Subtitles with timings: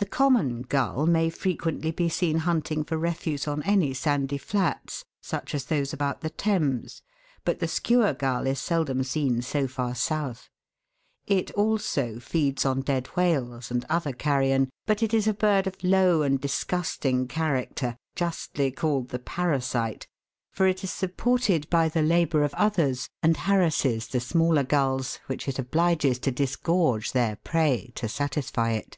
[0.00, 5.56] The common gull may frequently be seen hunting for refuse on any sandy flats, such
[5.56, 7.02] as those about the Thames,
[7.44, 10.50] but the Skua gull is seldom seen so far south.
[11.26, 15.82] It also feeds on dead whales and other carrion, but it is a bird of
[15.82, 20.06] low and disgusting character, justly called the parasite,
[20.52, 25.48] for it is supported by the labour of others, and harasses the smaller gulls, which
[25.48, 28.96] it obliges to disgorge their prey to satisfy it.